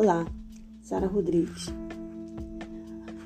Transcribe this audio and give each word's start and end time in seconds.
Olá, 0.00 0.24
Sara 0.80 1.08
Rodrigues. 1.08 1.66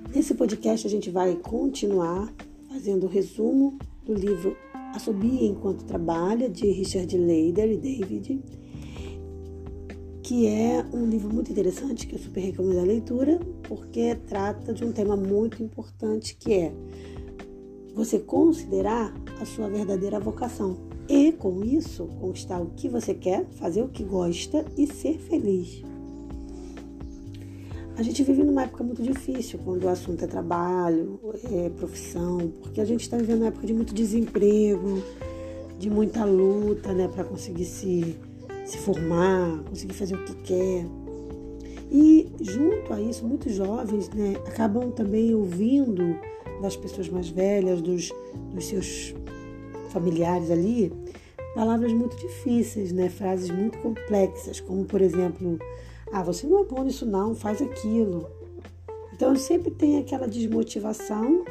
Nesse 0.09 0.33
podcast 0.33 0.87
a 0.87 0.91
gente 0.91 1.11
vai 1.11 1.37
continuar 1.37 2.33
fazendo 2.67 3.05
o 3.05 3.09
resumo 3.11 3.77
do 4.03 4.15
livro 4.15 4.57
Assobia 4.95 5.45
Enquanto 5.45 5.85
Trabalha, 5.85 6.49
de 6.49 6.67
Richard 6.71 7.15
Leider 7.15 7.71
e 7.73 7.77
David, 7.77 8.41
que 10.23 10.47
é 10.47 10.83
um 10.95 11.05
livro 11.05 11.31
muito 11.31 11.53
interessante 11.53 12.07
que 12.07 12.15
eu 12.15 12.19
super 12.19 12.41
recomendo 12.41 12.79
a 12.79 12.85
leitura, 12.85 13.39
porque 13.69 14.15
trata 14.27 14.73
de 14.73 14.83
um 14.83 14.93
tema 14.93 15.15
muito 15.15 15.63
importante 15.63 16.35
que 16.41 16.55
é 16.55 16.73
você 17.95 18.19
considerar 18.19 19.15
a 19.39 19.45
sua 19.45 19.69
verdadeira 19.69 20.19
vocação 20.19 20.79
e, 21.07 21.33
com 21.33 21.63
isso, 21.63 22.07
conquistar 22.19 22.63
o 22.63 22.71
que 22.71 22.89
você 22.89 23.13
quer, 23.13 23.45
fazer 23.51 23.83
o 23.83 23.89
que 23.89 24.03
gosta 24.03 24.65
e 24.79 24.87
ser 24.87 25.19
feliz. 25.19 25.92
A 28.03 28.05
gente 28.05 28.25
vive 28.25 28.43
numa 28.43 28.65
época 28.65 28.83
muito 28.83 29.01
difícil 29.01 29.61
quando 29.65 29.85
o 29.85 29.89
assunto 29.89 30.25
é 30.25 30.27
trabalho, 30.27 31.21
é 31.53 31.69
profissão, 31.69 32.53
porque 32.61 32.81
a 32.81 32.85
gente 32.85 33.03
está 33.03 33.17
vivendo 33.17 33.43
uma 33.43 33.47
época 33.47 33.65
de 33.65 33.73
muito 33.73 33.95
desemprego, 33.95 35.01
de 35.79 35.89
muita 35.89 36.25
luta, 36.25 36.93
né, 36.93 37.07
para 37.07 37.23
conseguir 37.23 37.65
se, 37.65 38.17
se 38.65 38.79
formar, 38.79 39.63
conseguir 39.69 39.95
fazer 39.95 40.17
o 40.17 40.25
que 40.25 40.35
quer. 40.43 40.85
E 41.93 42.29
junto 42.41 42.93
a 42.93 43.01
isso, 43.01 43.25
muitos 43.25 43.55
jovens, 43.55 44.09
né, 44.09 44.35
acabam 44.49 44.91
também 44.91 45.33
ouvindo 45.33 46.17
das 46.61 46.75
pessoas 46.75 47.09
mais 47.09 47.29
velhas, 47.29 47.81
dos, 47.81 48.11
dos 48.53 48.65
seus 48.65 49.15
familiares 49.91 50.51
ali, 50.51 50.93
palavras 51.55 51.93
muito 51.93 52.17
difíceis, 52.17 52.91
né, 52.91 53.09
frases 53.09 53.49
muito 53.49 53.79
complexas, 53.79 54.59
como 54.59 54.85
por 54.87 55.01
exemplo 55.01 55.57
ah, 56.13 56.23
você 56.23 56.47
não 56.47 56.61
é 56.61 56.65
bom 56.65 56.85
nisso 56.85 57.07
não, 57.07 57.35
faz 57.35 57.63
aquilo. 57.63 58.29
Então 59.13 59.35
sempre 59.37 59.71
tem 59.71 59.99
aquela 59.99 60.27
desmotivação 60.27 61.45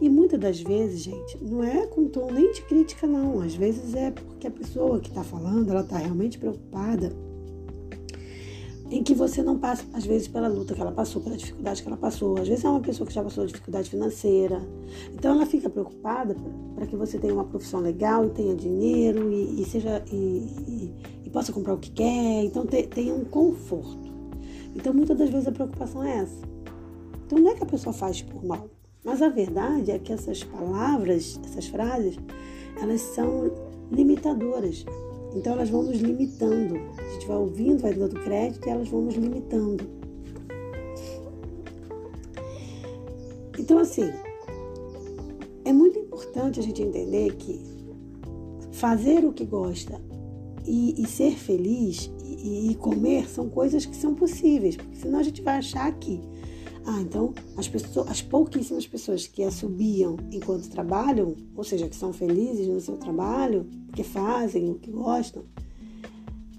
e 0.00 0.08
muitas 0.08 0.38
das 0.38 0.60
vezes, 0.60 1.00
gente, 1.00 1.38
não 1.42 1.62
é 1.62 1.86
com 1.86 2.08
tom 2.08 2.30
nem 2.30 2.52
de 2.52 2.62
crítica 2.62 3.06
não. 3.06 3.40
Às 3.40 3.54
vezes 3.54 3.94
é 3.94 4.10
porque 4.10 4.46
a 4.46 4.50
pessoa 4.50 5.00
que 5.00 5.08
está 5.08 5.22
falando, 5.22 5.70
ela 5.70 5.80
está 5.80 5.98
realmente 5.98 6.38
preocupada 6.38 7.14
em 8.90 9.02
que 9.02 9.14
você 9.14 9.42
não 9.42 9.58
passa, 9.58 9.84
às 9.92 10.04
vezes, 10.04 10.28
pela 10.28 10.46
luta 10.46 10.74
que 10.74 10.80
ela 10.80 10.92
passou, 10.92 11.22
pela 11.22 11.36
dificuldade 11.36 11.82
que 11.82 11.88
ela 11.88 11.96
passou. 11.96 12.38
Às 12.38 12.46
vezes 12.46 12.64
é 12.64 12.68
uma 12.68 12.80
pessoa 12.80 13.06
que 13.06 13.14
já 13.14 13.22
passou 13.22 13.46
dificuldade 13.46 13.88
financeira. 13.90 14.60
Então 15.12 15.34
ela 15.34 15.46
fica 15.46 15.70
preocupada 15.70 16.36
para 16.74 16.86
que 16.86 16.96
você 16.96 17.18
tenha 17.18 17.34
uma 17.34 17.44
profissão 17.44 17.80
legal 17.80 18.26
e 18.26 18.30
tenha 18.30 18.54
dinheiro 18.54 19.32
e, 19.32 19.62
e 19.62 19.64
seja 19.64 20.04
e, 20.12 20.16
e, 20.16 20.94
e, 21.24 21.30
possa 21.30 21.52
comprar 21.52 21.74
o 21.74 21.78
que 21.78 21.90
quer. 21.90 22.44
Então 22.44 22.66
te, 22.66 22.82
tenha 22.84 23.14
um 23.14 23.24
conforto. 23.24 24.03
Então, 24.74 24.92
muitas 24.92 25.16
das 25.16 25.30
vezes 25.30 25.48
a 25.48 25.52
preocupação 25.52 26.02
é 26.02 26.18
essa. 26.18 26.42
Então, 27.26 27.38
não 27.38 27.50
é 27.50 27.54
que 27.54 27.62
a 27.62 27.66
pessoa 27.66 27.92
faz 27.92 28.22
por 28.22 28.44
mal, 28.44 28.68
mas 29.04 29.22
a 29.22 29.28
verdade 29.28 29.90
é 29.90 29.98
que 29.98 30.12
essas 30.12 30.42
palavras, 30.42 31.40
essas 31.44 31.66
frases, 31.66 32.16
elas 32.80 33.00
são 33.00 33.50
limitadoras. 33.90 34.84
Então, 35.34 35.52
elas 35.54 35.70
vão 35.70 35.82
nos 35.82 36.00
limitando. 36.00 36.76
A 36.98 37.12
gente 37.12 37.26
vai 37.26 37.36
ouvindo, 37.36 37.82
vai 37.82 37.94
dando 37.94 38.20
crédito 38.20 38.66
e 38.66 38.70
elas 38.70 38.88
vão 38.88 39.02
nos 39.02 39.14
limitando. 39.14 39.84
Então, 43.58 43.78
assim, 43.78 44.10
é 45.64 45.72
muito 45.72 45.98
importante 45.98 46.60
a 46.60 46.62
gente 46.62 46.82
entender 46.82 47.34
que 47.36 47.60
fazer 48.72 49.24
o 49.24 49.32
que 49.32 49.44
gosta 49.44 50.00
e, 50.66 51.00
e 51.00 51.06
ser 51.06 51.36
feliz 51.36 52.10
e, 52.44 52.74
comer 52.74 53.26
são 53.26 53.48
coisas 53.48 53.86
que 53.86 53.96
são 53.96 54.14
possíveis, 54.14 54.76
porque 54.76 54.96
senão 54.96 55.18
a 55.18 55.22
gente 55.22 55.40
vai 55.40 55.56
achar 55.56 55.90
que, 55.98 56.20
ah, 56.84 57.00
então 57.00 57.32
as, 57.56 57.66
pessoas, 57.66 58.06
as 58.10 58.20
pouquíssimas 58.20 58.86
pessoas 58.86 59.26
que 59.26 59.42
assobiam 59.42 60.18
enquanto 60.30 60.68
trabalham, 60.68 61.34
ou 61.56 61.64
seja, 61.64 61.88
que 61.88 61.96
são 61.96 62.12
felizes 62.12 62.68
no 62.68 62.80
seu 62.82 62.98
trabalho, 62.98 63.66
porque 63.86 64.02
fazem 64.02 64.70
o 64.70 64.74
que 64.74 64.90
gostam, 64.90 65.44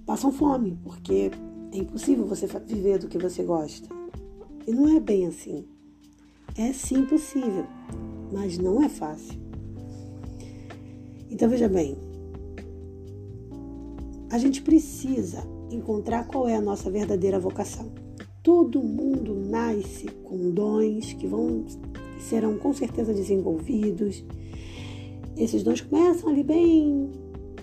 passam 0.07 0.31
fome, 0.31 0.75
porque 0.83 1.29
é 1.71 1.77
impossível 1.77 2.25
você 2.25 2.47
viver 2.65 2.97
do 2.97 3.07
que 3.07 3.19
você 3.19 3.43
gosta. 3.43 3.87
E 4.65 4.71
não 4.71 4.97
é 4.97 4.99
bem 4.99 5.27
assim. 5.27 5.65
É 6.57 6.73
sim 6.73 7.05
possível, 7.05 7.67
mas 8.33 8.57
não 8.57 8.81
é 8.81 8.89
fácil. 8.89 9.39
Então 11.29 11.47
veja 11.47 11.69
bem, 11.69 11.95
a 14.31 14.39
gente 14.39 14.63
precisa 14.63 15.54
encontrar 15.75 16.27
qual 16.27 16.47
é 16.47 16.55
a 16.55 16.61
nossa 16.61 16.89
verdadeira 16.89 17.39
vocação. 17.39 17.91
Todo 18.41 18.81
mundo 18.81 19.33
nasce 19.35 20.07
com 20.23 20.51
dons 20.51 21.13
que 21.13 21.27
vão 21.27 21.65
serão 22.19 22.57
com 22.57 22.73
certeza 22.73 23.13
desenvolvidos. 23.13 24.23
Esses 25.37 25.63
dons 25.63 25.81
começam 25.81 26.29
ali 26.29 26.43
bem 26.43 27.11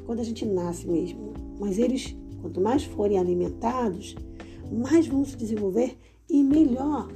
quando 0.07 0.21
a 0.21 0.25
gente 0.25 0.45
nasce 0.45 0.87
mesmo, 0.87 1.33
mas 1.59 1.79
eles, 1.79 2.17
quanto 2.41 2.61
mais 2.61 2.85
forem 2.85 3.19
alimentados, 3.19 4.15
mais 4.71 5.07
vão 5.07 5.25
se 5.25 5.37
desenvolver 5.37 5.97
e 6.29 6.43
melhor 6.43 7.09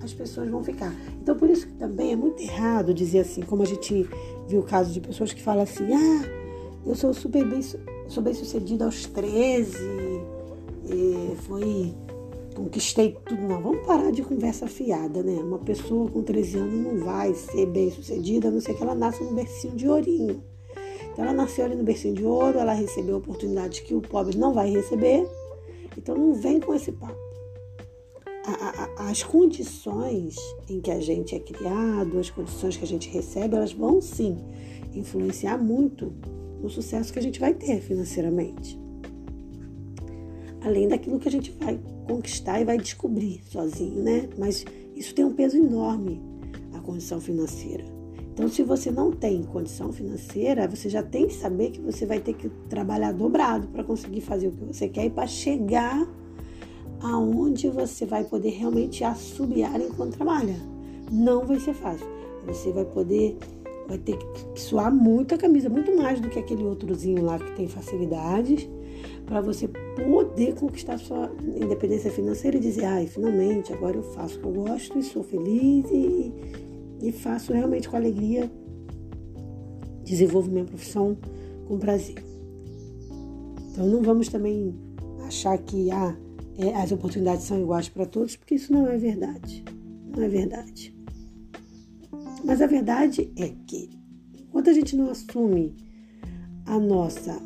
as 0.00 0.12
pessoas 0.12 0.48
vão 0.48 0.62
ficar. 0.62 0.94
Então, 1.20 1.36
por 1.36 1.48
isso 1.48 1.66
que 1.66 1.74
também 1.74 2.12
é 2.12 2.16
muito 2.16 2.42
errado 2.42 2.92
dizer 2.92 3.20
assim, 3.20 3.42
como 3.42 3.62
a 3.62 3.66
gente 3.66 4.06
viu 4.46 4.60
o 4.60 4.64
caso 4.64 4.92
de 4.92 5.00
pessoas 5.00 5.32
que 5.32 5.42
falam 5.42 5.62
assim: 5.62 5.84
ah, 5.92 6.22
eu 6.86 6.94
sou 6.94 7.12
super 7.14 7.44
bem 7.48 7.60
sou 8.08 8.22
bem 8.22 8.34
sucedida 8.34 8.84
aos 8.84 9.06
13, 9.06 9.78
foi. 11.34 11.94
conquistei 12.54 13.16
tudo. 13.26 13.42
Não, 13.42 13.60
vamos 13.60 13.86
parar 13.86 14.10
de 14.10 14.22
conversa 14.22 14.66
fiada, 14.66 15.22
né? 15.22 15.34
Uma 15.34 15.58
pessoa 15.58 16.10
com 16.10 16.22
13 16.22 16.58
anos 16.58 16.74
não 16.74 17.04
vai 17.04 17.34
ser 17.34 17.66
bem 17.66 17.90
sucedida, 17.90 18.48
a 18.48 18.50
não 18.50 18.60
ser 18.60 18.74
que 18.74 18.82
ela 18.82 18.94
nasça 18.94 19.22
no 19.24 19.32
bercinho 19.32 19.74
de 19.74 19.88
ourinho. 19.88 20.42
Então 21.12 21.24
ela 21.24 21.34
nasceu 21.34 21.64
ali 21.64 21.76
no 21.76 21.84
bercinho 21.84 22.14
de 22.14 22.24
ouro, 22.24 22.58
ela 22.58 22.72
recebeu 22.72 23.16
oportunidades 23.16 23.80
que 23.80 23.94
o 23.94 24.00
pobre 24.00 24.36
não 24.36 24.52
vai 24.52 24.70
receber. 24.70 25.28
Então 25.96 26.16
não 26.16 26.34
vem 26.34 26.60
com 26.60 26.74
esse 26.74 26.90
papo. 26.92 27.22
As 28.98 29.22
condições 29.22 30.36
em 30.68 30.80
que 30.80 30.90
a 30.90 31.00
gente 31.00 31.34
é 31.34 31.38
criado, 31.38 32.18
as 32.18 32.28
condições 32.28 32.76
que 32.76 32.84
a 32.84 32.86
gente 32.86 33.08
recebe, 33.08 33.56
elas 33.56 33.72
vão 33.72 34.00
sim 34.00 34.36
influenciar 34.92 35.56
muito 35.56 36.12
no 36.60 36.68
sucesso 36.68 37.12
que 37.12 37.18
a 37.18 37.22
gente 37.22 37.40
vai 37.40 37.54
ter 37.54 37.80
financeiramente. 37.80 38.83
Além 40.64 40.88
daquilo 40.88 41.18
que 41.18 41.28
a 41.28 41.32
gente 41.32 41.50
vai 41.60 41.78
conquistar 42.06 42.60
e 42.60 42.64
vai 42.64 42.78
descobrir 42.78 43.40
sozinho, 43.50 44.02
né? 44.02 44.28
Mas 44.38 44.64
isso 44.96 45.14
tem 45.14 45.24
um 45.24 45.32
peso 45.32 45.56
enorme, 45.56 46.20
a 46.72 46.80
condição 46.80 47.20
financeira. 47.20 47.84
Então, 48.32 48.48
se 48.48 48.62
você 48.62 48.90
não 48.90 49.12
tem 49.12 49.42
condição 49.44 49.92
financeira, 49.92 50.66
você 50.66 50.88
já 50.88 51.02
tem 51.02 51.28
que 51.28 51.34
saber 51.34 51.70
que 51.70 51.80
você 51.80 52.04
vai 52.04 52.18
ter 52.18 52.34
que 52.34 52.48
trabalhar 52.68 53.12
dobrado 53.12 53.68
para 53.68 53.84
conseguir 53.84 54.22
fazer 54.22 54.48
o 54.48 54.52
que 54.52 54.64
você 54.64 54.88
quer 54.88 55.04
e 55.04 55.10
para 55.10 55.26
chegar 55.26 56.04
aonde 57.00 57.68
você 57.68 58.04
vai 58.04 58.24
poder 58.24 58.50
realmente 58.50 59.04
assobiar 59.04 59.80
enquanto 59.80 60.16
trabalha. 60.16 60.56
Não 61.12 61.46
vai 61.46 61.60
ser 61.60 61.74
fácil. 61.74 62.06
Você 62.46 62.72
vai 62.72 62.84
poder 62.84 63.38
vai 63.86 63.98
ter 63.98 64.16
que 64.16 64.60
suar 64.60 64.92
muito 64.92 65.34
a 65.34 65.38
camisa, 65.38 65.68
muito 65.68 65.94
mais 65.96 66.20
do 66.20 66.28
que 66.28 66.38
aquele 66.38 66.64
outrozinho 66.64 67.22
lá 67.22 67.38
que 67.38 67.52
tem 67.52 67.68
facilidades, 67.68 68.68
para 69.26 69.40
você 69.40 69.68
poder 69.68 70.54
conquistar 70.54 70.98
sua 70.98 71.30
independência 71.42 72.10
financeira 72.10 72.56
e 72.56 72.60
dizer, 72.60 72.84
ai, 72.84 73.06
finalmente, 73.06 73.72
agora 73.72 73.96
eu 73.96 74.02
faço 74.02 74.38
o 74.38 74.40
que 74.40 74.46
eu 74.46 74.52
gosto 74.52 74.98
e 74.98 75.02
sou 75.02 75.22
feliz 75.22 75.86
e, 75.90 76.32
e 77.00 77.12
faço 77.12 77.52
realmente 77.52 77.88
com 77.88 77.96
alegria, 77.96 78.50
desenvolvo 80.04 80.50
minha 80.50 80.64
profissão 80.64 81.16
com 81.66 81.78
prazer. 81.78 82.22
Então 83.70 83.86
não 83.86 84.02
vamos 84.02 84.28
também 84.28 84.74
achar 85.26 85.56
que 85.58 85.90
ah, 85.90 86.16
é, 86.58 86.74
as 86.74 86.92
oportunidades 86.92 87.44
são 87.44 87.60
iguais 87.60 87.88
para 87.88 88.06
todos, 88.06 88.36
porque 88.36 88.54
isso 88.54 88.72
não 88.72 88.86
é 88.86 88.96
verdade. 88.96 89.64
Não 90.14 90.22
é 90.22 90.28
verdade. 90.28 90.94
Mas 92.44 92.60
a 92.60 92.66
verdade 92.66 93.32
é 93.36 93.52
que, 93.66 93.90
enquanto 94.38 94.70
a 94.70 94.72
gente 94.72 94.94
não 94.94 95.10
assume 95.10 95.74
a 96.66 96.78
nossa 96.78 97.40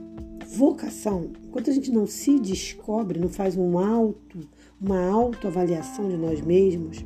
vocação, 0.56 1.30
enquanto 1.46 1.70
a 1.70 1.72
gente 1.72 1.90
não 1.90 2.06
se 2.06 2.38
descobre, 2.38 3.18
não 3.18 3.28
faz 3.28 3.56
um 3.56 3.78
auto, 3.78 4.38
uma 4.80 5.06
autoavaliação 5.08 6.08
de 6.08 6.16
nós 6.16 6.40
mesmos, 6.40 7.04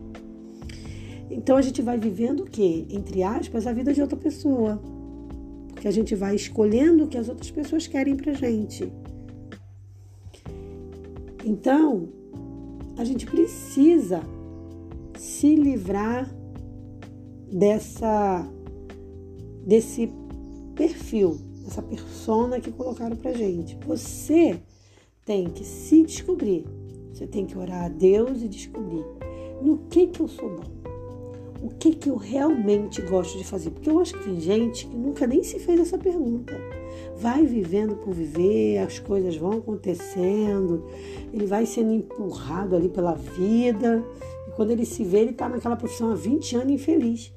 então 1.33 1.57
a 1.57 1.63
gente 1.63 1.81
vai 1.81 1.99
vivendo 1.99 2.41
o 2.41 2.45
quê? 2.45 2.87
Entre 2.91 3.23
aspas, 3.23 3.67
a 3.67 3.73
vida 3.73 3.93
de 3.95 4.03
outra 4.03 4.17
pessoa. 4.17 4.81
Porque 5.69 5.89
a 5.89 5.91
gente 5.91 6.15
vai 6.15 6.37
escolhendo 6.37 7.05
o 7.05 7.09
que 7.09 7.17
as 7.17 7.29
outras 7.29 7.51
pessoas 7.51 7.87
querem 7.87 8.15
pra 8.15 8.35
gente. 8.35 8.93
Então, 11.45 12.09
a 12.99 13.05
gente 13.05 13.25
precisa 13.27 14.21
se 15.17 15.57
livrar 15.57 16.31
dessa 17.51 18.47
desse 19.67 20.11
perfil, 20.75 21.39
essa 21.67 21.83
persona 21.83 22.61
que 22.61 22.71
colocaram 22.71 23.17
pra 23.17 23.33
gente. 23.33 23.77
Você 23.87 24.61
tem 25.25 25.49
que 25.49 25.65
se 25.65 26.03
descobrir 26.03 26.67
Você 27.13 27.27
tem 27.27 27.47
que 27.47 27.57
orar 27.57 27.85
a 27.85 27.89
Deus 27.89 28.43
e 28.43 28.49
descobrir 28.49 29.05
no 29.61 29.79
que 29.89 30.07
que 30.09 30.21
eu 30.21 30.29
sou 30.29 30.49
bom. 30.49 30.83
O 31.63 31.69
que 31.69 31.95
que 31.95 32.11
eu 32.11 32.17
realmente 32.17 33.01
gosto 33.03 33.39
de 33.39 33.45
fazer? 33.45 33.71
Porque 33.71 33.89
eu 33.89 34.01
acho 34.01 34.15
que 34.15 34.25
tem 34.25 34.41
gente 34.41 34.87
que 34.87 34.97
nunca 34.97 35.29
nem 35.29 35.45
se 35.45 35.61
fez 35.61 35.79
essa 35.79 35.97
pergunta. 35.97 36.53
Vai 37.17 37.47
vivendo 37.47 37.95
por 37.95 38.13
viver, 38.13 38.79
as 38.79 38.99
coisas 38.99 39.37
vão 39.37 39.53
acontecendo, 39.53 40.85
ele 41.33 41.47
vai 41.47 41.65
sendo 41.65 41.93
empurrado 41.93 42.75
ali 42.75 42.89
pela 42.89 43.15
vida, 43.15 44.05
e 44.49 44.51
quando 44.57 44.73
ele 44.73 44.85
se 44.85 45.05
vê, 45.05 45.21
ele 45.21 45.31
está 45.31 45.49
naquela 45.49 45.77
profissão 45.77 46.11
há 46.11 46.17
20 46.17 46.57
anos 46.57 46.73
infeliz. 46.73 47.33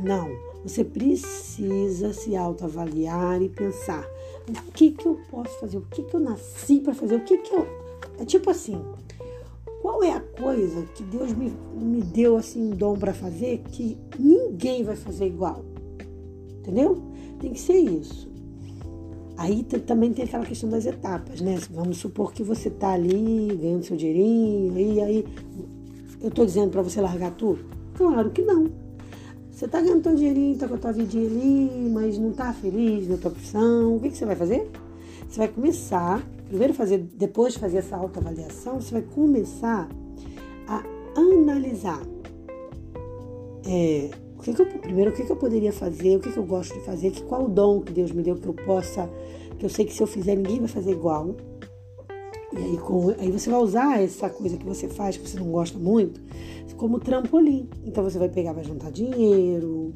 Não, 0.00 0.30
você 0.64 0.84
precisa 0.84 2.12
se 2.12 2.36
autoavaliar 2.36 3.42
e 3.42 3.48
pensar: 3.48 4.06
o 4.48 4.72
que 4.72 4.92
que 4.92 5.06
eu 5.06 5.18
posso 5.30 5.58
fazer? 5.60 5.78
O 5.78 5.82
que 5.82 6.02
que 6.02 6.14
eu 6.14 6.20
nasci 6.20 6.80
para 6.80 6.94
fazer? 6.94 7.16
O 7.16 7.24
que 7.24 7.38
que 7.38 7.54
eu. 7.54 7.66
É 8.18 8.24
tipo 8.24 8.50
assim: 8.50 8.80
qual 9.80 10.02
é 10.02 10.12
a 10.12 10.20
coisa 10.20 10.82
que 10.94 11.02
Deus 11.02 11.32
me, 11.32 11.52
me 11.74 12.00
deu 12.02 12.36
assim 12.36 12.72
um 12.72 12.76
dom 12.76 12.96
para 12.96 13.12
fazer 13.12 13.62
que 13.70 13.98
ninguém 14.18 14.84
vai 14.84 14.96
fazer 14.96 15.26
igual? 15.26 15.64
Entendeu? 16.58 17.02
Tem 17.40 17.52
que 17.52 17.60
ser 17.60 17.78
isso. 17.78 18.30
Aí 19.36 19.64
também 19.64 20.12
tem 20.12 20.24
aquela 20.24 20.44
questão 20.44 20.70
das 20.70 20.86
etapas, 20.86 21.40
né? 21.40 21.58
Vamos 21.70 21.98
supor 21.98 22.32
que 22.32 22.44
você 22.44 22.70
tá 22.70 22.92
ali 22.92 23.56
ganhando 23.60 23.82
seu 23.82 23.96
dinheirinho, 23.96 24.78
e 24.78 25.00
aí 25.00 25.24
eu 26.20 26.30
tô 26.30 26.44
dizendo 26.44 26.70
para 26.70 26.82
você 26.82 27.00
largar 27.00 27.32
tudo? 27.34 27.64
Claro 27.94 28.30
que 28.30 28.42
não. 28.42 28.81
Você 29.52 29.68
tá 29.68 29.80
ganhando 29.80 30.02
teu 30.02 30.14
dinheirinho, 30.14 30.58
tá 30.58 30.66
com 30.66 30.74
a 30.74 30.78
tua 30.78 30.92
vidinha 30.92 31.26
ali, 31.26 31.90
mas 31.90 32.18
não 32.18 32.32
tá 32.32 32.52
feliz 32.52 33.06
na 33.06 33.16
tua 33.18 33.30
profissão, 33.30 33.96
o 33.96 34.00
que, 34.00 34.10
que 34.10 34.16
você 34.16 34.24
vai 34.24 34.34
fazer? 34.34 34.68
Você 35.28 35.38
vai 35.38 35.48
começar 35.48 36.22
primeiro 36.52 36.74
fazer, 36.74 36.98
depois 37.14 37.54
de 37.54 37.58
fazer 37.58 37.78
essa 37.78 37.96
autoavaliação, 37.96 38.78
você 38.78 38.92
vai 38.92 39.02
começar 39.02 39.88
a 40.68 40.82
analisar. 41.18 42.02
É, 43.66 44.10
o 44.36 44.42
que, 44.42 44.52
que 44.52 44.60
eu, 44.60 44.66
primeiro, 44.66 45.10
o 45.10 45.14
que, 45.14 45.24
que 45.24 45.32
eu 45.32 45.36
poderia 45.36 45.72
fazer, 45.72 46.16
o 46.16 46.20
que, 46.20 46.30
que 46.30 46.36
eu 46.36 46.44
gosto 46.44 46.74
de 46.74 46.84
fazer, 46.84 47.10
que, 47.10 47.22
qual 47.22 47.44
o 47.44 47.48
dom 47.48 47.80
que 47.80 47.90
Deus 47.90 48.12
me 48.12 48.22
deu 48.22 48.36
que 48.36 48.46
eu 48.46 48.52
possa, 48.52 49.08
que 49.58 49.64
eu 49.64 49.70
sei 49.70 49.86
que 49.86 49.94
se 49.94 50.02
eu 50.02 50.06
fizer 50.06 50.36
ninguém 50.36 50.58
vai 50.58 50.68
fazer 50.68 50.92
igual. 50.92 51.34
E 52.54 52.58
aí, 52.58 52.78
com, 52.78 53.10
aí 53.18 53.30
você 53.30 53.50
vai 53.50 53.60
usar 53.60 54.02
essa 54.02 54.28
coisa 54.28 54.56
que 54.56 54.64
você 54.64 54.88
faz, 54.88 55.16
que 55.16 55.28
você 55.28 55.38
não 55.38 55.50
gosta 55.50 55.78
muito, 55.78 56.20
como 56.76 56.98
trampolim. 56.98 57.68
Então 57.84 58.02
você 58.04 58.18
vai 58.18 58.28
pegar, 58.28 58.52
vai 58.52 58.64
juntar 58.64 58.90
dinheiro, 58.90 59.94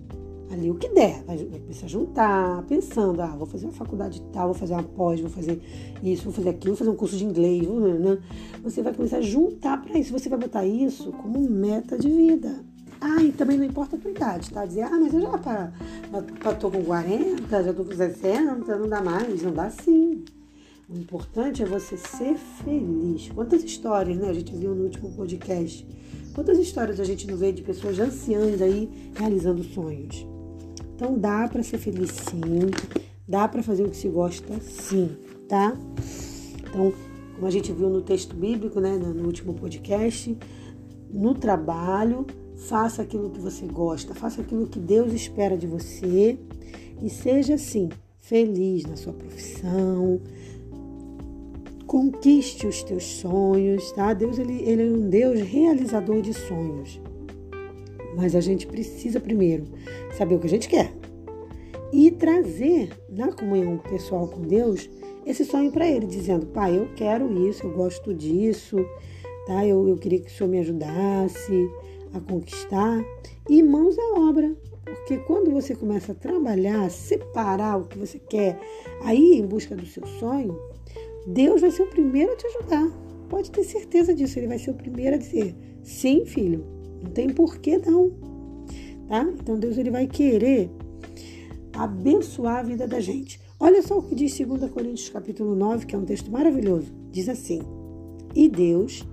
ali 0.51 0.71
o 0.71 0.75
que 0.75 0.89
der, 0.89 1.23
vai, 1.25 1.37
vai 1.37 1.61
começar 1.61 1.87
a 1.87 1.89
juntar, 1.89 2.63
pensando, 2.65 3.21
ah, 3.21 3.35
vou 3.37 3.47
fazer 3.47 3.67
uma 3.67 3.73
faculdade 3.73 4.23
tal, 4.33 4.47
vou 4.47 4.55
fazer 4.55 4.75
uma 4.75 4.83
pós, 4.83 5.21
vou 5.21 5.31
fazer 5.31 5.61
isso, 6.03 6.25
vou 6.25 6.33
fazer 6.33 6.51
aquilo, 6.51 6.75
vou 6.75 6.79
fazer 6.79 6.91
um 6.91 6.97
curso 6.97 7.17
de 7.17 7.25
inglês, 7.25 7.67
né? 7.69 8.19
você 8.63 8.83
vai 8.83 8.95
começar 8.95 9.19
a 9.19 9.23
juntar 9.23 9.83
para 9.83 9.99
isso, 9.99 10.13
você 10.13 10.29
vai 10.29 10.39
botar 10.39 10.65
isso 10.65 11.13
como 11.13 11.41
meta 11.41 11.99
de 11.99 12.09
vida. 12.09 12.65
Ah, 13.01 13.23
e 13.23 13.31
também 13.31 13.59
não 13.59 13.65
importa 13.65 13.97
a 13.97 13.99
tua 13.99 14.11
idade, 14.11 14.51
tá? 14.51 14.65
Dizer, 14.65 14.83
ah, 14.83 14.99
mas 14.99 15.13
eu 15.13 15.21
já 15.21 15.39
para, 15.39 15.73
tô 16.59 16.71
com 16.71 16.83
40, 16.83 17.63
já 17.63 17.73
tô 17.75 17.85
com 17.85 17.93
60, 17.93 18.77
não 18.79 18.89
dá 18.89 19.03
mais, 19.03 19.43
não 19.43 19.53
dá 19.53 19.69
sim. 19.69 20.25
O 20.89 20.97
importante 20.97 21.65
é 21.65 21.67
você 21.67 21.97
ser 21.97 22.37
feliz. 22.37 23.29
Quantas 23.35 23.65
histórias, 23.65 24.17
né? 24.19 24.29
A 24.29 24.33
gente 24.33 24.55
viu 24.55 24.73
no 24.73 24.85
último 24.85 25.11
podcast. 25.11 25.85
Quantas 26.33 26.61
histórias 26.61 27.01
a 27.01 27.05
gente 27.05 27.27
não 27.27 27.37
vê 27.37 27.51
de 27.51 27.61
pessoas 27.63 27.99
anciãs 27.99 28.63
aí 28.63 28.89
realizando 29.17 29.65
sonhos? 29.65 30.25
Então 30.95 31.19
dá 31.19 31.49
para 31.49 31.65
ser 31.65 31.79
feliz 31.79 32.13
sim, 32.13 32.41
dá 33.27 33.49
para 33.49 33.65
fazer 33.65 33.83
o 33.83 33.91
que 33.91 33.97
se 33.97 34.09
gosta 34.09 34.61
sim, 34.61 35.11
tá? 35.49 35.77
Então, 36.61 36.93
como 37.35 37.47
a 37.47 37.51
gente 37.51 37.73
viu 37.73 37.91
no 37.91 38.01
texto 38.01 38.37
bíblico, 38.37 38.79
né, 38.79 38.97
no 38.97 39.27
último 39.27 39.55
podcast, 39.55 40.39
no 41.11 41.35
trabalho, 41.35 42.25
faça 42.57 43.03
aquilo 43.03 43.31
que 43.31 43.41
você 43.41 43.67
gosta, 43.67 44.15
faça 44.15 44.41
aquilo 44.41 44.69
que 44.69 44.79
Deus 44.79 45.13
espera 45.13 45.57
de 45.57 45.67
você 45.67 46.39
e 47.03 47.11
seja 47.11 47.55
assim, 47.55 47.89
feliz 48.21 48.85
na 48.87 48.97
sua 48.97 49.13
profissão. 49.13 50.21
Conquiste 51.97 52.67
os 52.67 52.83
teus 52.83 53.05
sonhos, 53.05 53.91
tá? 53.93 54.13
Deus 54.13 54.39
ele, 54.39 54.63
ele 54.69 54.83
é 54.83 54.85
um 54.85 55.09
Deus 55.09 55.41
realizador 55.41 56.21
de 56.21 56.35
sonhos. 56.35 57.01
Mas 58.15 58.37
a 58.37 58.41
gente 58.43 58.67
precisa 58.67 59.19
primeiro 59.19 59.65
saber 60.15 60.35
o 60.35 60.39
que 60.39 60.47
a 60.47 60.51
gente 60.51 60.69
quer 60.69 60.93
e 61.91 62.11
trazer 62.11 62.91
na 63.09 63.33
comunhão 63.33 63.79
pessoal 63.79 64.29
com 64.29 64.43
Deus 64.43 64.91
esse 65.25 65.43
sonho 65.43 65.73
para 65.73 65.89
Ele, 65.89 66.05
dizendo: 66.07 66.45
Pai, 66.45 66.77
eu 66.77 66.87
quero 66.95 67.33
isso, 67.49 67.65
eu 67.67 67.73
gosto 67.73 68.13
disso, 68.13 68.77
tá? 69.47 69.67
Eu, 69.67 69.89
eu 69.89 69.97
queria 69.97 70.21
que 70.21 70.29
o 70.29 70.31
Senhor 70.31 70.51
me 70.51 70.59
ajudasse 70.59 71.71
a 72.13 72.21
conquistar 72.21 73.03
e 73.49 73.63
mãos 73.63 73.99
à 73.99 74.21
obra. 74.21 74.55
Porque 74.85 75.17
quando 75.17 75.51
você 75.51 75.75
começa 75.75 76.13
a 76.13 76.15
trabalhar, 76.15 76.91
separar 76.91 77.79
o 77.79 77.87
que 77.87 77.97
você 77.97 78.19
quer, 78.19 78.61
aí 79.01 79.39
em 79.39 79.47
busca 79.47 79.75
do 79.75 79.87
seu 79.87 80.07
sonho, 80.07 80.61
Deus 81.27 81.61
vai 81.61 81.71
ser 81.71 81.83
o 81.83 81.91
primeiro 81.91 82.33
a 82.33 82.37
te 82.37 82.47
ajudar. 82.47 82.89
Pode 83.29 83.51
ter 83.51 83.65
certeza 83.65 84.15
disso, 84.15 84.39
ele 84.39 84.47
vai 84.47 84.59
ser 84.59 84.71
o 84.71 84.75
primeiro 84.75 85.17
a 85.17 85.19
dizer: 85.19 85.55
sim, 85.83 86.25
filho, 86.25 86.65
não 87.03 87.11
tem 87.11 87.29
porquê 87.29 87.79
não. 87.79 88.11
Tá? 89.09 89.23
Então 89.41 89.59
Deus 89.59 89.77
ele 89.79 89.91
vai 89.91 90.07
querer 90.07 90.71
abençoar 91.73 92.59
a 92.59 92.63
vida 92.63 92.87
da 92.87 93.01
gente. 93.01 93.41
Olha 93.59 93.83
só 93.83 93.99
o 93.99 94.03
que 94.03 94.15
diz 94.15 94.39
2 94.39 94.71
Coríntios 94.71 95.09
capítulo 95.09 95.55
9, 95.55 95.87
que 95.87 95.95
é 95.95 95.99
um 95.99 96.05
texto 96.05 96.31
maravilhoso. 96.31 96.93
Diz 97.11 97.29
assim: 97.29 97.61
"E 98.35 98.49
Deus 98.49 99.05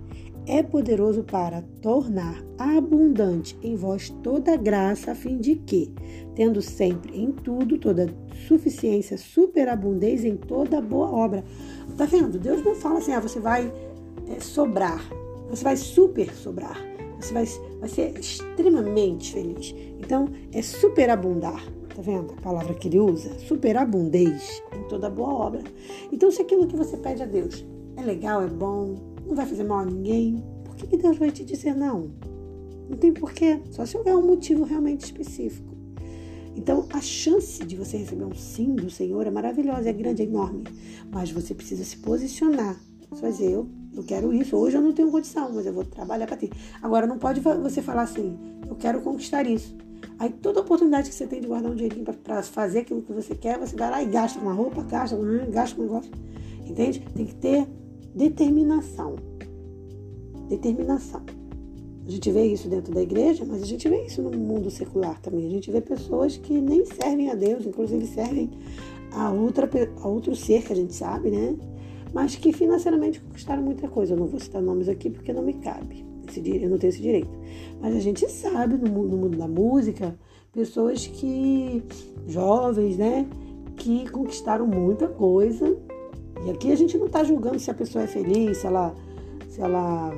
é 0.45 0.62
poderoso 0.62 1.24
para 1.24 1.62
tornar 1.81 2.44
abundante 2.57 3.57
em 3.62 3.75
vós 3.75 4.10
toda 4.22 4.57
graça, 4.57 5.12
a 5.12 5.16
fim 5.16 5.38
de 5.38 5.56
que, 5.56 5.94
tendo 6.36 6.62
sempre 6.62 7.18
em 7.18 7.31
tudo 7.31 7.78
toda 7.78 8.13
suficiência, 8.48 9.18
superabundez 9.18 10.24
em 10.24 10.36
toda 10.36 10.81
boa 10.81 11.12
obra." 11.12 11.44
Tá 11.98 12.06
vendo? 12.06 12.40
Deus 12.40 12.63
não 12.63 12.75
fala 12.75 13.00
assim: 13.00 13.13
"Ah, 13.13 13.19
você 13.19 13.40
vai 13.40 13.72
é, 14.28 14.40
sobrar. 14.40 15.04
Você 15.50 15.63
vai 15.63 15.78
super 15.78 16.34
sobrar." 16.34 16.94
Você 17.24 17.34
vai, 17.34 17.46
vai 17.80 17.88
ser 17.88 18.19
extremamente 18.19 19.31
feliz. 19.31 19.74
Então, 19.98 20.28
é 20.51 20.62
superabundar. 20.62 21.63
Tá 21.96 22.01
vendo 22.01 22.34
a 22.38 22.42
palavra 22.42 22.74
que 22.74 22.88
ele 22.89 23.00
usa? 23.00 23.38
Superabundez 23.39 24.62
em 24.75 24.84
toda 24.89 25.10
boa 25.10 25.34
obra. 25.34 25.62
Então, 26.12 26.30
se 26.31 26.42
aquilo 26.42 26.68
que 26.68 26.75
você 26.75 26.98
pede 26.98 27.24
a 27.24 27.25
Deus 27.25 27.65
é 27.96 28.01
legal, 28.01 28.41
é 28.41 28.48
bom, 28.48 28.96
não 29.25 29.36
vai 29.36 29.46
fazer 29.46 29.63
mal 29.63 29.80
a 29.80 29.86
ninguém, 29.86 30.44
por 30.63 30.75
que, 30.75 30.88
que 30.88 30.98
Deus 30.98 31.18
vai 31.18 31.32
te 31.32 31.44
dizer 31.44 31.75
não? 31.75 32.12
Não 32.89 32.98
tem 32.98 33.13
porquê, 33.13 33.62
só 33.72 33.86
se 33.86 33.98
houver 33.98 34.15
um 34.15 34.25
motivo 34.25 34.63
realmente 34.63 35.06
específico. 35.06 35.74
Então, 36.56 36.88
a 36.94 37.01
chance 37.01 37.65
de 37.65 37.75
você 37.75 37.98
receber 37.98 38.25
um 38.25 38.36
sim 38.36 38.75
do 38.75 38.89
Senhor 38.89 39.25
é 39.25 39.32
maravilhosa, 39.32 39.89
é 39.89 39.94
grande, 39.94 40.22
é 40.22 40.25
enorme. 40.25 40.63
Mas 41.12 41.32
você 41.32 41.53
precisa 41.53 41.84
se 41.84 41.98
posicionar. 41.98 42.80
Vai 43.20 43.32
dizer, 43.32 43.51
eu 43.51 43.68
eu 43.96 44.03
quero 44.03 44.34
isso. 44.34 44.56
Hoje 44.58 44.75
eu 44.75 44.82
não 44.82 44.92
tenho 44.92 45.12
condição, 45.12 45.51
mas 45.53 45.65
eu 45.65 45.74
vou 45.74 45.86
trabalhar 45.86 46.25
para 46.25 46.36
ter. 46.36 46.50
Agora, 46.82 47.06
não 47.06 47.18
pode 47.18 47.39
você 47.39 47.82
falar 47.82 48.03
assim, 48.03 48.38
eu 48.68 48.75
quero 48.75 49.01
conquistar 49.01 49.46
isso. 49.46 49.75
Aí 50.18 50.30
toda 50.30 50.62
oportunidade 50.62 51.10
que 51.10 51.15
você 51.15 51.27
tem 51.27 51.42
de 51.42 51.48
guardar 51.48 51.72
um 51.72 51.75
dinheirinho 51.75 52.06
para 52.06 52.42
fazer 52.44 52.80
aquilo 52.80 53.01
que 53.01 53.13
você 53.13 53.36
quer, 53.36 53.58
você 53.58 53.75
vai 53.75 53.89
lá 53.89 54.03
e 54.03 54.08
gasta 54.08 54.39
uma 54.39 54.53
roupa, 54.53 54.84
gasta, 54.84 55.18
gasta 55.50 55.80
um 55.80 55.84
negócio. 55.84 56.12
Entende? 56.65 57.06
Tem 57.13 57.25
que 57.25 57.36
ter 57.36 57.68
determinação. 58.15 59.15
Determinação. 60.50 61.22
A 62.05 62.10
gente 62.10 62.32
vê 62.32 62.46
isso 62.48 62.67
dentro 62.67 62.93
da 62.93 63.01
igreja, 63.01 63.46
mas 63.46 63.63
a 63.63 63.65
gente 63.65 63.88
vê 63.88 64.05
isso 64.05 64.22
no 64.22 64.38
mundo 64.38 64.70
secular 64.70 65.20
também. 65.22 65.48
A 65.48 65.50
gente 65.50 65.72
vê 65.72 65.79
pessoas 65.79 66.38
que 66.38 66.60
nem 66.60 66.86
servem 66.86 67.29
a 67.29 67.36
Deus, 67.36 67.65
inclusive 67.65 68.05
servem 68.08 68.50
a, 69.12 69.32
outra, 69.32 69.70
a 70.01 70.08
outro 70.08 70.36
ser 70.36 70.63
que 70.63 70.74
a 70.74 70.75
gente 70.75 70.93
sabe, 70.93 71.32
né? 71.32 71.55
mas 72.13 72.36
que 72.36 72.53
financeiramente 72.53 73.20
conquistaram 73.20 73.63
muita 73.63 73.88
coisa. 73.88 74.13
Eu 74.13 74.17
não 74.17 74.27
vou 74.27 74.39
citar 74.39 74.62
nomes 74.62 74.88
aqui 74.88 75.10
porque 75.10 75.34
não 75.34 75.41
me 75.41 75.53
cabe, 75.53 76.05
eu 76.38 76.70
não 76.70 76.77
tenho 76.77 76.89
esse 76.89 77.01
direito. 77.01 77.32
Mas 77.82 77.96
a 77.96 78.00
gente 78.00 78.29
sabe 78.29 78.77
no, 78.77 79.03
no 79.03 79.17
mundo 79.17 79.38
da 79.38 79.48
música 79.48 80.15
pessoas 80.51 81.08
que, 81.08 81.84
jovens, 82.27 82.98
né, 82.98 83.27
que 83.75 84.08
conquistaram 84.12 84.67
muita 84.67 85.08
coisa. 85.08 85.75
E 86.46 86.52
aqui 86.52 86.72
a 86.72 86.76
gente 86.76 86.98
não 86.98 87.08
está 87.08 87.24
julgando 87.24 87.60
se 87.60 87.72
a 87.72 87.74
pessoa 87.74 88.04
é 88.04 88.08
feliz, 88.08 88.58
se 88.58 88.68
ela, 88.68 88.94
se 89.48 89.62
ela 89.62 90.12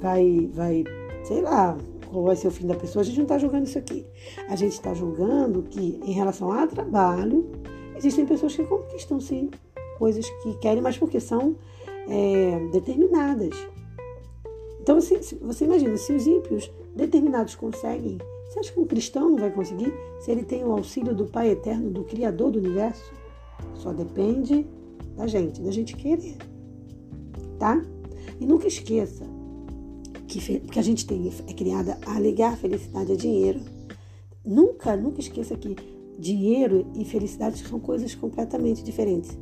vai, 0.00 0.50
vai, 0.52 0.84
sei 1.22 1.40
lá, 1.40 1.76
qual 2.10 2.24
vai 2.24 2.36
ser 2.36 2.48
o 2.48 2.50
fim 2.50 2.66
da 2.66 2.74
pessoa. 2.74 3.02
A 3.02 3.04
gente 3.04 3.16
não 3.16 3.24
está 3.24 3.38
julgando 3.38 3.64
isso 3.64 3.78
aqui. 3.78 4.04
A 4.48 4.56
gente 4.56 4.72
está 4.72 4.92
julgando 4.92 5.62
que, 5.62 6.00
em 6.04 6.12
relação 6.12 6.50
a 6.50 6.66
trabalho, 6.66 7.50
existem 7.96 8.26
pessoas 8.26 8.56
que 8.56 8.64
conquistam 8.64 9.20
sim 9.20 9.50
coisas 9.98 10.28
que 10.42 10.54
querem, 10.58 10.82
mas 10.82 10.98
porque 10.98 11.20
são 11.20 11.54
é, 12.08 12.58
determinadas. 12.72 13.54
Então, 14.80 14.96
assim, 14.96 15.20
você 15.42 15.64
imagina, 15.64 15.96
se 15.96 16.12
os 16.12 16.26
ímpios 16.26 16.72
determinados 16.96 17.54
conseguem, 17.54 18.18
você 18.48 18.58
acha 18.58 18.72
que 18.72 18.80
um 18.80 18.86
cristão 18.86 19.30
não 19.30 19.38
vai 19.38 19.50
conseguir? 19.50 19.92
Se 20.18 20.30
ele 20.30 20.42
tem 20.42 20.64
o 20.64 20.72
auxílio 20.72 21.14
do 21.14 21.26
Pai 21.26 21.50
Eterno, 21.50 21.90
do 21.90 22.02
Criador 22.02 22.50
do 22.50 22.58
Universo? 22.58 23.12
Só 23.74 23.92
depende 23.92 24.66
da 25.16 25.26
gente, 25.26 25.60
da 25.60 25.70
gente 25.70 25.96
querer. 25.96 26.36
Tá? 27.58 27.82
E 28.40 28.46
nunca 28.46 28.66
esqueça 28.66 29.24
que, 30.26 30.60
que 30.60 30.78
a 30.78 30.82
gente 30.82 31.06
tem, 31.06 31.30
é 31.46 31.52
criada 31.52 31.98
a 32.06 32.18
ligar 32.18 32.56
felicidade 32.56 33.12
a 33.12 33.16
dinheiro. 33.16 33.60
Nunca, 34.44 34.96
nunca 34.96 35.20
esqueça 35.20 35.56
que 35.56 35.76
dinheiro 36.18 36.86
e 36.94 37.04
felicidade 37.04 37.58
são 37.66 37.80
coisas 37.80 38.14
completamente 38.14 38.82
diferentes. 38.82 39.36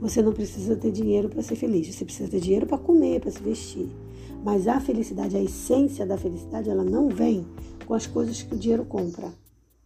Você 0.00 0.22
não 0.22 0.32
precisa 0.32 0.76
ter 0.76 0.92
dinheiro 0.92 1.28
para 1.28 1.42
ser 1.42 1.56
feliz, 1.56 1.92
você 1.92 2.04
precisa 2.04 2.28
ter 2.28 2.40
dinheiro 2.40 2.66
para 2.66 2.78
comer, 2.78 3.20
para 3.20 3.30
se 3.30 3.42
vestir. 3.42 3.88
Mas 4.44 4.68
a 4.68 4.78
felicidade, 4.78 5.36
a 5.36 5.42
essência 5.42 6.06
da 6.06 6.16
felicidade, 6.16 6.70
ela 6.70 6.84
não 6.84 7.08
vem 7.08 7.44
com 7.84 7.94
as 7.94 8.06
coisas 8.06 8.40
que 8.40 8.54
o 8.54 8.58
dinheiro 8.58 8.84
compra. 8.84 9.32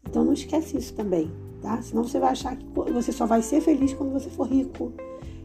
Então 0.08 0.24
não 0.24 0.32
esquece 0.32 0.76
isso 0.76 0.94
também, 0.94 1.30
tá? 1.60 1.80
Senão 1.82 2.04
você 2.04 2.18
vai 2.18 2.30
achar 2.30 2.56
que 2.56 2.64
você 2.92 3.12
só 3.12 3.26
vai 3.26 3.42
ser 3.42 3.60
feliz 3.60 3.92
quando 3.94 4.12
você 4.12 4.28
for 4.28 4.46
rico. 4.46 4.92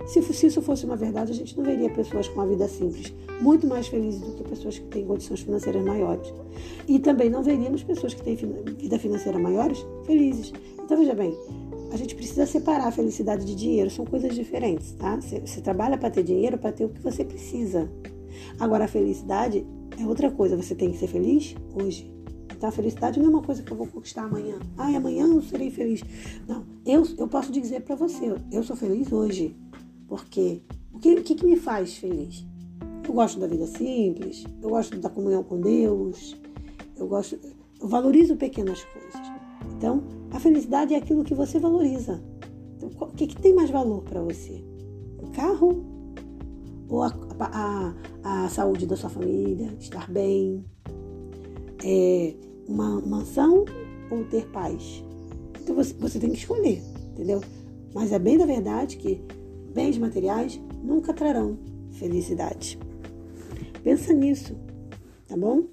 Se, 0.06 0.22
se 0.22 0.48
isso 0.48 0.62
fosse 0.62 0.86
uma 0.86 0.96
verdade, 0.96 1.32
a 1.32 1.36
gente 1.36 1.58
não 1.58 1.66
veria 1.66 1.90
pessoas 1.90 2.28
com 2.28 2.36
uma 2.36 2.48
vida 2.48 2.68
simples, 2.68 3.14
muito 3.42 3.68
mais 3.68 3.88
felizes 3.88 4.22
do 4.22 4.32
que 4.32 4.44
pessoas 4.44 4.80
que 4.80 4.86
têm 4.86 5.06
condições 5.06 5.42
financeiras 5.42 5.84
maiores. 5.84 6.34
E 6.88 6.98
também 7.00 7.30
não 7.30 7.44
veríamos 7.44 7.84
pessoas 7.84 8.14
que 8.14 8.24
têm 8.24 8.36
vida 8.36 8.98
financeira 8.98 9.38
maiores 9.38 9.86
felizes. 10.06 10.54
Então 10.82 10.98
veja 10.98 11.14
bem, 11.14 11.38
a 11.92 11.98
gente 11.98 12.16
precisa 12.16 12.46
separar 12.46 12.88
a 12.88 12.92
felicidade 12.92 13.46
de 13.46 13.56
dinheiro, 13.56 13.90
são 13.90 14.06
coisas 14.06 14.34
diferentes, 14.34 14.94
tá? 14.94 15.16
Você, 15.16 15.40
você 15.40 15.62
trabalha 15.62 15.98
para 15.98 16.10
ter 16.10 16.24
dinheiro, 16.24 16.58
para 16.58 16.72
ter 16.72 16.86
o 16.86 16.90
que 16.90 17.02
você 17.02 17.26
precisa. 17.26 17.90
Agora, 18.60 18.86
a 18.86 18.88
felicidade 18.88 19.66
é 20.00 20.06
outra 20.06 20.30
coisa, 20.32 20.56
você 20.56 20.76
tem 20.76 20.92
que 20.92 20.98
ser 20.98 21.08
feliz 21.08 21.56
hoje. 21.74 22.17
A 22.62 22.72
felicidade 22.72 23.20
não 23.20 23.28
é 23.28 23.30
uma 23.30 23.42
coisa 23.42 23.62
que 23.62 23.72
eu 23.72 23.78
vou 23.78 23.88
conquistar 23.88 24.24
amanhã. 24.24 24.60
Ah, 24.78 24.88
amanhã 24.88 25.26
eu 25.26 25.42
serei 25.42 25.70
feliz. 25.70 26.02
Não, 26.48 26.66
eu, 26.86 27.04
eu 27.18 27.28
posso 27.28 27.52
dizer 27.52 27.82
para 27.82 27.96
você, 27.96 28.36
eu 28.52 28.64
sou 28.64 28.76
feliz 28.76 29.12
hoje. 29.12 29.56
Porque 30.08 30.62
o 30.92 31.00
que, 31.00 31.14
o 31.16 31.24
que, 31.24 31.36
que 31.36 31.46
me 31.46 31.56
faz 31.56 31.98
feliz? 31.98 32.46
Eu 33.08 33.14
gosto 33.14 33.40
da 33.40 33.48
vida 33.48 33.68
simples, 33.68 34.46
eu 34.62 34.70
gosto 34.70 34.98
da 35.00 35.10
comunhão 35.10 35.44
com 35.44 35.62
Deus, 35.62 36.36
eu 36.96 37.08
gosto, 37.08 37.40
eu 37.80 37.88
valorizo 37.88 38.36
pequenas 38.36 38.84
coisas. 38.86 39.22
Então, 39.78 40.04
a 40.32 40.40
felicidade 40.40 40.94
é 40.94 40.98
aquilo 40.98 41.24
que 41.24 41.34
você 41.34 41.60
valoriza. 41.60 42.22
Então, 42.76 42.90
o 43.00 43.14
que, 43.14 43.28
que 43.28 43.42
tem 43.42 43.54
mais 43.54 43.70
valor 43.70 44.04
para 44.04 44.22
você? 44.22 44.64
O 45.20 45.30
carro 45.32 45.86
ou 46.90 47.04
a, 47.04 47.14
a, 47.40 47.94
a, 48.24 48.50
saúde 48.50 48.86
da 48.86 48.96
sua 48.96 49.10
família, 49.10 49.76
estar 49.80 50.10
bem, 50.10 50.66
é, 51.88 52.34
uma 52.68 53.00
mansão 53.00 53.64
ou 54.12 54.26
ter 54.26 54.46
paz? 54.48 55.04
Então 55.62 55.74
você, 55.74 55.94
você 55.94 56.20
tem 56.20 56.30
que 56.32 56.38
escolher, 56.38 56.82
entendeu? 57.12 57.42
Mas 57.94 58.12
é 58.12 58.20
bem 58.20 58.38
da 58.38 58.46
verdade 58.46 58.98
que 58.98 59.22
bens 59.74 59.98
materiais 59.98 60.60
nunca 60.84 61.14
trarão 61.14 61.58
felicidade. 61.92 62.78
Pensa 63.84 64.12
nisso, 64.12 64.56
tá 65.28 65.38
bom? 65.38 65.64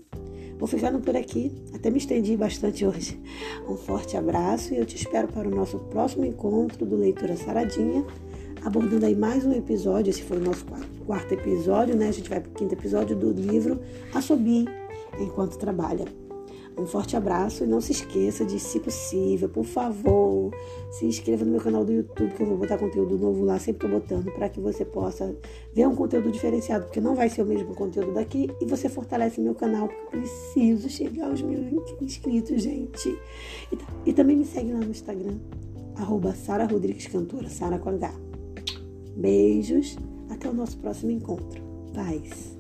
Vou 0.57 0.69
ficando 0.69 1.01
por 1.01 1.17
aqui. 1.17 1.53
Até 1.75 1.91
me 1.91 1.99
estendi 1.99 2.37
bastante 2.37 2.87
hoje. 2.87 3.21
Um 3.69 3.77
forte 3.77 4.17
abraço 4.17 4.73
e 4.73 4.79
eu 4.79 4.87
te 4.87 4.97
espero 4.97 5.27
para 5.29 5.49
o 5.49 5.51
nosso 5.51 5.79
próximo 5.79 6.25
encontro 6.25 6.87
do 6.87 6.97
Leitura 6.97 7.37
Saradinha, 7.37 8.07
abordando 8.65 9.05
aí 9.05 9.17
mais 9.17 9.45
um 9.45 9.53
episódio. 9.53 10.11
Esse 10.11 10.23
foi 10.23 10.37
o 10.37 10.45
nosso 10.45 10.65
quarto 11.07 11.35
episódio, 11.35 11.97
né? 11.97 12.09
A 12.09 12.13
gente 12.13 12.31
vai 12.31 12.41
para 12.41 12.51
o 12.51 12.55
quinto 12.55 12.73
episódio 12.73 13.17
do 13.17 13.33
livro 13.33 13.81
Assobie 14.15 14.67
Enquanto 15.19 15.57
Trabalha. 15.57 16.05
Um 16.77 16.87
forte 16.87 17.17
abraço 17.17 17.63
e 17.63 17.67
não 17.69 17.81
se 17.81 17.93
esqueça 17.93 18.45
de, 18.45 18.59
se 18.59 18.81
possível, 18.81 19.49
por 19.49 19.65
favor, 19.65 20.51
se 20.91 21.07
inscreva 21.07 21.45
no 21.45 21.53
meu 21.53 21.61
canal 21.61 21.85
do 21.85 21.93
YouTube, 21.93 22.35
que 22.35 22.43
eu 22.43 22.47
vou 22.47 22.59
botar 22.59 22.79
conteúdo 22.79 23.17
novo 23.17 23.45
lá, 23.45 23.61
sempre 23.61 23.87
tô 23.87 23.95
botando, 23.95 24.33
para 24.33 24.49
que 24.49 24.59
você 24.59 24.85
possa 24.85 25.37
ver 25.73 25.87
um 25.87 25.95
conteúdo 25.95 26.33
diferenciado, 26.33 26.87
porque 26.87 27.01
não 27.01 27.15
vai 27.15 27.29
ser 27.29 27.43
o 27.43 27.47
mesmo 27.47 27.75
conteúdo 27.77 28.13
daqui, 28.13 28.51
e 28.61 28.65
você 28.65 28.89
fortalece 28.89 29.41
meu 29.41 29.55
canal, 29.55 29.87
porque 29.87 30.17
eu 30.17 30.21
preciso 30.21 30.89
chegar 30.89 31.29
aos 31.29 31.41
mil 31.43 31.85
inscritos, 32.01 32.61
gente. 32.61 33.17
E, 33.71 34.11
e 34.11 34.13
também 34.13 34.37
me 34.37 34.45
segue 34.45 34.73
lá 34.73 34.81
no 34.81 34.91
Instagram, 34.91 35.39
arroba 35.95 36.35
Sara 36.35 36.65
Rodrigues 36.67 37.07
Cantora, 37.07 37.49
Sara 37.49 37.79
com 37.79 37.91
H. 37.91 38.13
Beijos, 39.17 39.97
até 40.29 40.51
o 40.51 40.53
nosso 40.53 40.77
próximo 40.79 41.13
encontro. 41.13 41.63
Paz. 41.95 42.54